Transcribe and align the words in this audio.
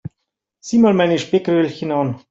Sieh 0.61 0.79
mal 0.79 0.95
meine 0.95 1.19
Speckröllchen 1.19 1.91
an. 1.91 2.19